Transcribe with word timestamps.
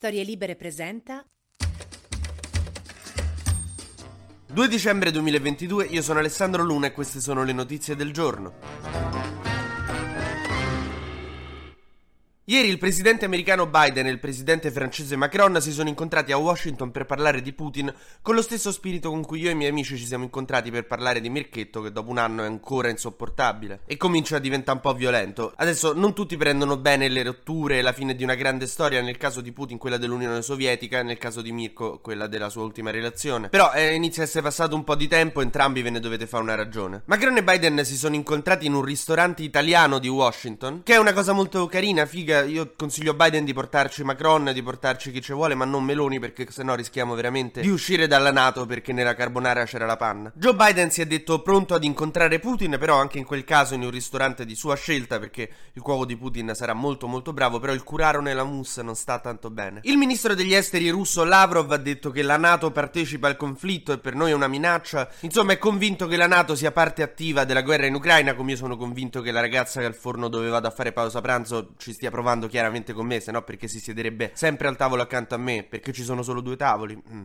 Storie 0.00 0.24
Libere 0.24 0.56
presenta 0.56 1.22
2 4.46 4.68
dicembre 4.68 5.10
2022, 5.10 5.84
io 5.88 6.00
sono 6.00 6.20
Alessandro 6.20 6.62
Luna 6.62 6.86
e 6.86 6.92
queste 6.92 7.20
sono 7.20 7.44
le 7.44 7.52
notizie 7.52 7.94
del 7.94 8.10
giorno. 8.10 9.39
Ieri 12.50 12.66
il 12.66 12.78
presidente 12.78 13.26
americano 13.26 13.68
Biden 13.68 14.06
e 14.06 14.10
il 14.10 14.18
presidente 14.18 14.72
francese 14.72 15.14
Macron 15.14 15.60
si 15.60 15.70
sono 15.70 15.88
incontrati 15.88 16.32
a 16.32 16.36
Washington 16.36 16.90
per 16.90 17.06
parlare 17.06 17.42
di 17.42 17.52
Putin 17.52 17.94
con 18.22 18.34
lo 18.34 18.42
stesso 18.42 18.72
spirito 18.72 19.08
con 19.08 19.24
cui 19.24 19.38
io 19.38 19.50
e 19.50 19.52
i 19.52 19.54
miei 19.54 19.70
amici 19.70 19.96
ci 19.96 20.04
siamo 20.04 20.24
incontrati 20.24 20.68
per 20.72 20.84
parlare 20.84 21.20
di 21.20 21.30
Mirchetto 21.30 21.80
che 21.80 21.92
dopo 21.92 22.10
un 22.10 22.18
anno 22.18 22.42
è 22.42 22.46
ancora 22.46 22.88
insopportabile 22.88 23.82
e 23.86 23.96
comincia 23.96 24.34
a 24.34 24.38
diventare 24.40 24.78
un 24.78 24.82
po' 24.82 24.94
violento. 24.94 25.52
Adesso 25.54 25.92
non 25.92 26.12
tutti 26.12 26.36
prendono 26.36 26.76
bene 26.76 27.06
le 27.06 27.22
rotture 27.22 27.78
e 27.78 27.82
la 27.82 27.92
fine 27.92 28.16
di 28.16 28.24
una 28.24 28.34
grande 28.34 28.66
storia, 28.66 29.00
nel 29.00 29.16
caso 29.16 29.40
di 29.40 29.52
Putin 29.52 29.78
quella 29.78 29.96
dell'Unione 29.96 30.42
Sovietica, 30.42 31.04
nel 31.04 31.18
caso 31.18 31.42
di 31.42 31.52
Mirko 31.52 32.00
quella 32.00 32.26
della 32.26 32.48
sua 32.48 32.64
ultima 32.64 32.90
relazione. 32.90 33.48
Però 33.48 33.70
eh, 33.72 33.94
inizia 33.94 34.24
a 34.24 34.26
essere 34.26 34.42
passato 34.42 34.74
un 34.74 34.82
po' 34.82 34.96
di 34.96 35.06
tempo, 35.06 35.40
entrambi 35.40 35.82
ve 35.82 35.90
ne 35.90 36.00
dovete 36.00 36.26
fare 36.26 36.42
una 36.42 36.56
ragione. 36.56 37.02
Macron 37.04 37.36
e 37.36 37.44
Biden 37.44 37.84
si 37.84 37.96
sono 37.96 38.16
incontrati 38.16 38.66
in 38.66 38.74
un 38.74 38.82
ristorante 38.82 39.44
italiano 39.44 40.00
di 40.00 40.08
Washington, 40.08 40.82
che 40.82 40.94
è 40.94 40.98
una 40.98 41.12
cosa 41.12 41.32
molto 41.32 41.64
carina, 41.66 42.06
figa 42.06 42.38
io 42.42 42.72
consiglio 42.76 43.12
a 43.12 43.14
Biden 43.14 43.44
di 43.44 43.52
portarci 43.52 44.04
Macron, 44.04 44.50
di 44.52 44.62
portarci 44.62 45.10
chi 45.10 45.20
ci 45.20 45.32
vuole, 45.32 45.54
ma 45.54 45.64
non 45.64 45.84
Meloni 45.84 46.18
perché 46.18 46.46
sennò 46.50 46.74
rischiamo 46.74 47.14
veramente 47.14 47.60
di 47.60 47.68
uscire 47.68 48.06
dalla 48.06 48.30
Nato 48.30 48.66
perché 48.66 48.92
nella 48.92 49.14
carbonara 49.14 49.64
c'era 49.64 49.86
la 49.86 49.96
panna. 49.96 50.32
Joe 50.34 50.54
Biden 50.54 50.90
si 50.90 51.00
è 51.00 51.06
detto 51.06 51.42
pronto 51.42 51.74
ad 51.74 51.84
incontrare 51.84 52.38
Putin, 52.38 52.76
però 52.78 52.98
anche 52.98 53.18
in 53.18 53.24
quel 53.24 53.44
caso 53.44 53.74
in 53.74 53.82
un 53.82 53.90
ristorante 53.90 54.44
di 54.44 54.54
sua 54.54 54.76
scelta 54.76 55.18
perché 55.18 55.50
il 55.72 55.82
cuoco 55.82 56.04
di 56.04 56.16
Putin 56.16 56.52
sarà 56.54 56.72
molto 56.72 57.06
molto 57.06 57.32
bravo, 57.32 57.58
però 57.58 57.72
il 57.72 57.82
curaro 57.82 58.20
nella 58.20 58.44
mousse 58.44 58.82
non 58.82 58.94
sta 58.94 59.18
tanto 59.18 59.50
bene. 59.50 59.80
Il 59.84 59.96
ministro 59.96 60.34
degli 60.34 60.54
esteri 60.54 60.88
russo 60.90 61.24
Lavrov 61.24 61.70
ha 61.72 61.76
detto 61.76 62.10
che 62.10 62.22
la 62.22 62.36
Nato 62.36 62.70
partecipa 62.70 63.28
al 63.28 63.36
conflitto 63.36 63.92
e 63.92 63.98
per 63.98 64.14
noi 64.14 64.30
è 64.30 64.34
una 64.34 64.48
minaccia. 64.48 65.08
Insomma, 65.20 65.52
è 65.52 65.58
convinto 65.58 66.06
che 66.06 66.16
la 66.16 66.26
Nato 66.26 66.54
sia 66.54 66.72
parte 66.72 67.02
attiva 67.02 67.44
della 67.44 67.62
guerra 67.62 67.86
in 67.86 67.94
Ucraina, 67.94 68.34
come 68.34 68.52
io 68.52 68.56
sono 68.56 68.76
convinto 68.76 69.20
che 69.20 69.30
la 69.30 69.40
ragazza 69.40 69.80
che 69.80 69.86
al 69.86 69.94
forno 69.94 70.28
dove 70.28 70.48
vado 70.48 70.68
a 70.68 70.70
fare 70.70 70.92
pausa 70.92 71.20
pranzo 71.20 71.72
ci 71.76 71.92
stia 71.92 72.10
provando 72.10 72.29
parlando 72.30 72.46
chiaramente 72.46 72.92
con 72.92 73.06
me, 73.06 73.18
se 73.18 73.32
no 73.32 73.42
perché 73.42 73.66
si 73.66 73.80
siederebbe 73.80 74.30
sempre 74.34 74.68
al 74.68 74.76
tavolo 74.76 75.02
accanto 75.02 75.34
a 75.34 75.38
me, 75.38 75.64
perché 75.68 75.92
ci 75.92 76.04
sono 76.04 76.22
solo 76.22 76.40
due 76.40 76.56
tavoli. 76.56 77.02
Mm. 77.10 77.24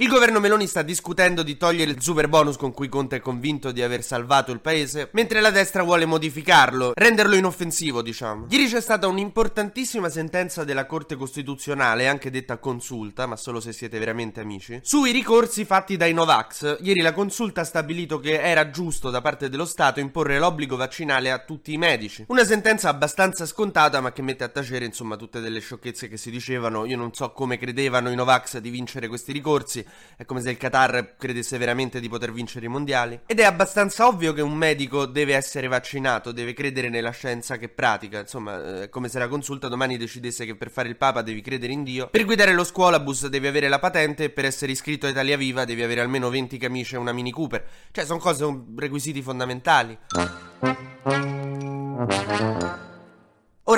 Il 0.00 0.08
governo 0.08 0.40
Meloni 0.40 0.66
sta 0.66 0.80
discutendo 0.80 1.42
di 1.42 1.58
togliere 1.58 1.90
il 1.90 2.00
super 2.00 2.26
bonus 2.26 2.56
con 2.56 2.72
cui 2.72 2.88
Conte 2.88 3.16
è 3.16 3.20
convinto 3.20 3.70
di 3.70 3.82
aver 3.82 4.02
salvato 4.02 4.50
il 4.50 4.60
paese, 4.60 5.10
mentre 5.12 5.42
la 5.42 5.50
destra 5.50 5.82
vuole 5.82 6.06
modificarlo, 6.06 6.92
renderlo 6.94 7.34
inoffensivo, 7.34 8.00
diciamo. 8.00 8.46
Ieri 8.48 8.66
c'è 8.66 8.80
stata 8.80 9.06
un'importantissima 9.08 10.08
sentenza 10.08 10.64
della 10.64 10.86
Corte 10.86 11.16
Costituzionale, 11.16 12.08
anche 12.08 12.30
detta 12.30 12.56
consulta, 12.56 13.26
ma 13.26 13.36
solo 13.36 13.60
se 13.60 13.74
siete 13.74 13.98
veramente 13.98 14.40
amici, 14.40 14.80
sui 14.82 15.12
ricorsi 15.12 15.66
fatti 15.66 15.98
dai 15.98 16.14
Novax. 16.14 16.78
Ieri 16.80 17.02
la 17.02 17.12
consulta 17.12 17.60
ha 17.60 17.64
stabilito 17.64 18.18
che 18.20 18.40
era 18.40 18.70
giusto 18.70 19.10
da 19.10 19.20
parte 19.20 19.50
dello 19.50 19.66
Stato 19.66 20.00
imporre 20.00 20.38
l'obbligo 20.38 20.76
vaccinale 20.76 21.30
a 21.30 21.40
tutti 21.40 21.74
i 21.74 21.76
medici. 21.76 22.24
Una 22.28 22.44
sentenza 22.46 22.88
abbastanza 22.88 23.44
scontata, 23.44 24.00
ma 24.00 24.12
che 24.12 24.22
mette 24.22 24.44
a 24.44 24.48
tacere, 24.48 24.86
insomma, 24.86 25.16
tutte 25.16 25.40
delle 25.40 25.60
sciocchezze 25.60 26.08
che 26.08 26.16
si 26.16 26.30
dicevano. 26.30 26.86
Io 26.86 26.96
non 26.96 27.12
so 27.12 27.32
come 27.32 27.58
credevano 27.58 28.08
i 28.08 28.14
Novax 28.14 28.56
di 28.60 28.70
vincere 28.70 29.06
questi 29.06 29.32
ricorsi. 29.32 29.88
È 30.16 30.24
come 30.24 30.40
se 30.40 30.50
il 30.50 30.56
Qatar 30.56 31.14
credesse 31.16 31.58
veramente 31.58 32.00
di 32.00 32.08
poter 32.08 32.32
vincere 32.32 32.66
i 32.66 32.68
mondiali. 32.68 33.20
Ed 33.26 33.40
è 33.40 33.44
abbastanza 33.44 34.06
ovvio 34.06 34.32
che 34.32 34.42
un 34.42 34.54
medico 34.54 35.06
deve 35.06 35.34
essere 35.34 35.66
vaccinato, 35.68 36.32
deve 36.32 36.52
credere 36.52 36.88
nella 36.88 37.10
scienza 37.10 37.56
che 37.56 37.68
pratica. 37.68 38.20
Insomma, 38.20 38.82
è 38.82 38.88
come 38.88 39.08
se 39.08 39.18
la 39.18 39.28
consulta 39.28 39.68
domani 39.68 39.96
decidesse 39.96 40.44
che 40.44 40.56
per 40.56 40.70
fare 40.70 40.88
il 40.88 40.96
Papa 40.96 41.22
devi 41.22 41.40
credere 41.40 41.72
in 41.72 41.82
Dio. 41.82 42.08
Per 42.08 42.24
guidare 42.24 42.52
lo 42.52 42.64
scuolabus 42.64 43.28
devi 43.28 43.46
avere 43.46 43.68
la 43.68 43.78
patente 43.78 44.24
e 44.24 44.30
per 44.30 44.44
essere 44.44 44.72
iscritto 44.72 45.06
a 45.06 45.10
Italia 45.10 45.36
Viva 45.36 45.64
devi 45.64 45.82
avere 45.82 46.00
almeno 46.00 46.28
20 46.28 46.58
camicie 46.58 46.96
e 46.96 46.98
una 46.98 47.12
Mini 47.12 47.30
Cooper. 47.30 47.64
Cioè, 47.90 48.04
sono 48.04 48.18
cose, 48.18 48.46
requisiti 48.76 49.22
fondamentali. 49.22 49.98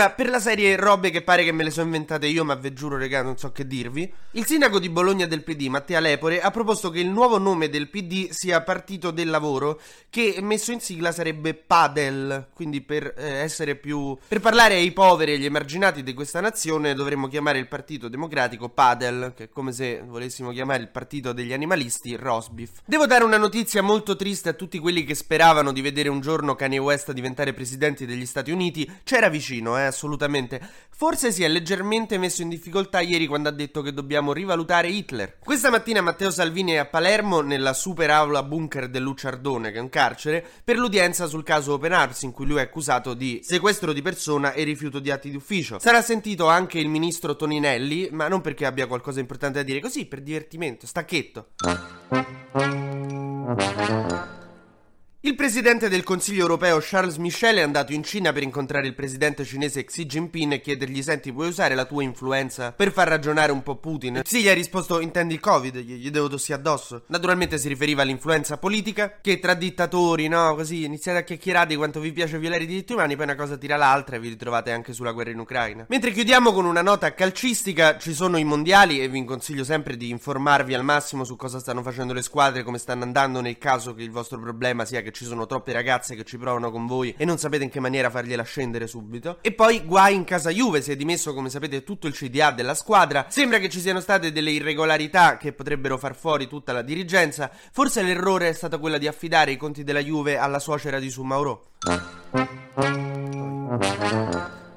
Ora, 0.03 0.11
per 0.11 0.29
la 0.29 0.41
serie 0.41 0.75
robe 0.75 1.11
che 1.11 1.23
pare 1.23 1.45
che 1.45 1.53
me 1.53 1.63
le 1.63 1.71
sono 1.71 1.87
inventate 1.87 2.27
io, 2.27 2.45
ma 2.45 2.57
ve 2.57 2.73
giuro, 2.73 2.97
regà, 2.97 3.23
non 3.23 3.39
so 3.39 3.53
che 3.53 3.69
dirvi. 3.69 4.13
Il 4.33 4.45
sindaco 4.45 4.81
di 4.81 4.89
Bologna 4.89 5.27
del 5.27 5.45
PD, 5.45 5.69
Mattia 5.69 6.01
Lepore, 6.01 6.41
ha 6.41 6.51
proposto 6.51 6.91
che 6.91 6.99
il 6.99 7.07
nuovo 7.07 7.39
nome 7.39 7.69
del 7.69 7.89
PD 7.89 8.31
sia 8.31 8.63
Partito 8.63 9.13
del 9.13 9.31
Lavoro, 9.31 9.81
che 10.11 10.39
messo 10.41 10.73
in 10.73 10.81
sigla 10.81 11.13
sarebbe 11.13 11.55
PADEL. 11.55 12.49
Quindi 12.53 12.81
per 12.81 13.15
eh, 13.17 13.43
essere 13.43 13.77
più. 13.77 14.19
per 14.27 14.41
parlare 14.41 14.75
ai 14.75 14.91
poveri 14.91 15.31
e 15.31 15.35
agli 15.37 15.45
emarginati 15.45 16.03
di 16.03 16.15
questa 16.15 16.41
nazione, 16.41 16.95
dovremmo 16.95 17.29
chiamare 17.29 17.61
il 17.61 17.69
Partito 17.69 18.09
Democratico 18.09 18.71
PADEL, 18.71 19.35
che 19.37 19.45
è 19.45 19.49
come 19.51 19.71
se 19.71 20.03
volessimo 20.05 20.51
chiamare 20.51 20.83
il 20.83 20.89
Partito 20.89 21.33
degli 21.33 21.53
Animalisti 21.53 22.17
Rosbif. 22.17 22.81
Devo 22.85 23.07
dare 23.07 23.23
una 23.23 23.39
notizia 23.39 23.83
molto 23.83 24.17
triste 24.17 24.49
a 24.49 24.55
tutti 24.55 24.81
quelli 24.81 25.05
che 25.05 25.15
speravano 25.15 25.71
di 25.71 25.81
vedere 25.81 26.09
un 26.09 26.21
giorno 26.21 26.57
Kanye 26.57 26.79
West 26.79 27.13
diventare 27.13 27.53
presidente 27.53 28.05
degli 28.05 28.27
Stati 28.27 28.51
Uniti. 28.51 28.91
C'era 29.05 29.29
vicino, 29.29 29.79
eh, 29.79 29.92
assolutamente. 29.93 30.61
Forse 30.91 31.31
si 31.31 31.45
è 31.45 31.49
leggermente 31.49 32.19
messo 32.19 32.43
in 32.43 32.49
difficoltà 32.49 33.01
ieri 33.01 33.27
quando 33.27 33.49
ha 33.49 33.53
detto 33.53 33.83
che 33.83 33.93
dobbiamo 33.93 34.33
rivalutare 34.33 34.89
Hitler. 34.89 35.39
Questa 35.39 35.71
mattina 35.71 36.01
Matteo 36.01 36.31
Salvini 36.31 36.73
è 36.73 36.79
a 36.79 36.87
Palermo 36.87 37.41
nella 37.41 37.73
super 37.73 38.11
aula 38.11 38.43
bunker 38.43 38.89
del 38.89 39.03
Luciardone, 39.03 39.71
che 39.71 39.79
è 39.79 39.81
un 39.81 39.89
carcere, 39.89 40.45
per 40.65 40.77
l'udienza 40.77 41.27
sul 41.27 41.43
caso 41.45 41.75
Open 41.75 41.93
Arms 41.93 42.23
in 42.23 42.33
cui 42.33 42.47
lui 42.47 42.59
è 42.59 42.63
accusato 42.63 43.15
di 43.15 43.41
sequestro 43.43 43.93
di 43.93 44.03
persona 44.03 44.53
e 44.53 44.65
rifiuto 44.65 44.99
di 44.99 45.11
atti 45.11 45.31
di 45.31 45.37
ufficio. 45.37 45.79
Sarà 45.79 46.03
sentito 46.03 46.49
anche 46.49 46.79
il 46.79 46.89
ministro 46.89 47.37
Toninelli, 47.37 48.09
ma 48.11 48.29
non 48.29 48.41
perché 48.41 48.67
abbia 48.67 48.87
qualcosa 48.87 49.21
importante 49.21 49.59
da 49.59 49.65
dire, 49.65 49.81
così 49.81 50.07
per 50.07 50.23
divertimento, 50.23 50.87
stacchetto. 50.87 51.49
Il 55.25 55.37
presidente 55.37 55.89
del 55.89 56.03
Consiglio 56.03 56.41
europeo 56.41 56.81
Charles 56.81 57.15
Michel 57.19 57.59
è 57.59 57.61
andato 57.61 57.93
in 57.93 58.03
Cina 58.03 58.33
per 58.33 58.43
incontrare 58.43 58.89
il 58.89 58.95
presidente 58.95 59.45
cinese 59.45 59.85
Xi 59.85 60.05
Jinping 60.05 60.55
e 60.55 60.61
chiedergli: 60.61 61.01
Senti, 61.01 61.33
puoi 61.33 61.47
usare 61.47 61.77
la 61.77 61.85
tua 61.85 62.03
influenza 62.03 62.73
per 62.73 62.91
far 62.91 63.07
ragionare 63.07 63.53
un 63.53 63.63
po' 63.63 63.77
Putin? 63.77 64.23
Xi 64.25 64.43
gli 64.43 64.49
ha 64.49 64.53
risposto: 64.53 64.99
Intendi 64.99 65.35
il 65.35 65.39
Covid? 65.39 65.77
Gli 65.77 66.11
devo 66.11 66.29
tossire 66.29 66.59
addosso. 66.59 67.05
Naturalmente 67.07 67.57
si 67.59 67.69
riferiva 67.69 68.03
all'influenza 68.03 68.57
politica, 68.57 69.19
che 69.21 69.39
tra 69.39 69.55
dittatori, 69.55 70.27
no? 70.27 70.57
Così 70.57 70.83
iniziate 70.83 71.19
a 71.19 71.23
chiacchierare 71.23 71.69
di 71.69 71.77
quanto 71.77 72.01
vi 72.01 72.11
piace 72.11 72.41
violare 72.41 72.65
i 72.65 72.67
diritti 72.67 72.93
umani, 72.93 73.15
poi 73.15 73.27
una 73.27 73.37
cosa 73.37 73.57
tira 73.57 73.77
l'altra 73.77 74.17
e 74.17 74.19
vi 74.19 74.29
ritrovate 74.29 74.73
anche 74.73 74.93
sulla 74.93 75.13
guerra 75.13 75.31
in 75.31 75.39
Ucraina. 75.39 75.87
Mentre 75.89 76.11
chiudiamo 76.11 76.53
con 76.53 76.65
una 76.65 76.83
nota 76.83 77.15
calcistica: 77.15 77.97
ci 77.97 78.13
sono 78.13 78.39
i 78.39 78.45
mondiali 78.45 79.01
e 79.01 79.09
vi 79.09 79.25
consiglio 79.25 79.63
sempre 79.63 79.97
di 79.97 80.11
informarvi 80.11 80.75
al 80.75 80.83
massimo 80.83 81.23
su 81.23 81.37
cosa 81.37 81.61
stanno 81.61 81.83
facendo 81.83 82.13
le 82.13 82.23
squadre, 82.23 82.65
come 82.65 82.79
stanno 82.79 83.05
andando 83.05 83.41
nel 83.41 83.59
caso 83.59 83.95
che 83.95 84.03
il 84.03 84.11
vostro 84.11 84.41
problema 84.41 84.85
sia 84.85 85.01
che 85.01 85.11
ci 85.13 85.25
sono 85.25 85.47
troppe 85.47 85.73
ragazze 85.73 86.15
che 86.15 86.25
ci 86.25 86.39
provano 86.39 86.71
con 86.71 86.87
voi 86.87 87.15
e 87.17 87.25
non 87.25 87.39
sapete 87.39 87.65
in 87.65 87.71
che 87.71 87.81
maniera 87.81 88.11
fargliela 88.11 88.43
scendere 88.43 88.87
subito. 88.87 89.39
E 89.41 89.53
poi 89.53 89.85
guai 89.85 90.15
in 90.15 90.25
casa 90.25 90.51
Juve, 90.51 90.83
si 90.83 90.91
è 90.91 90.97
dimesso 90.97 91.35
come 91.35 91.51
sapete 91.51 91.85
tutto 91.85 92.07
il 92.07 92.15
CDA 92.15 92.51
della 92.51 92.75
squadra. 92.75 93.27
Sembra 93.29 93.59
che 93.59 93.69
ci 93.69 93.81
siano 93.81 94.01
state 94.01 94.33
delle 94.33 94.51
irregolarità 94.51 95.37
che 95.37 95.53
potrebbero 95.53 95.99
far 95.99 96.17
fuori 96.17 96.49
tutta 96.49 96.73
la 96.73 96.83
dirigenza. 96.83 97.51
Forse 97.71 98.03
l'errore 98.03 98.49
è 98.49 98.53
stato 98.53 98.79
quello 98.81 98.99
di 98.99 99.07
affidare 99.07 99.53
i 99.53 99.57
conti 99.57 99.85
della 99.85 100.03
Juve 100.03 100.37
alla 100.37 100.59
suocera 100.59 100.99
di 100.99 101.11
Sumauro. 101.11 101.67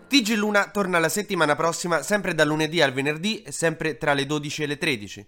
TG 0.07 0.35
Luna 0.35 0.69
torna 0.69 0.99
la 0.99 1.09
settimana 1.09 1.55
prossima, 1.55 2.01
sempre 2.01 2.33
dal 2.33 2.47
lunedì 2.47 2.81
al 2.81 2.93
venerdì 2.93 3.41
e 3.41 3.51
sempre 3.51 3.97
tra 3.97 4.13
le 4.13 4.25
12 4.25 4.63
e 4.63 4.67
le 4.67 4.77
13. 4.77 5.27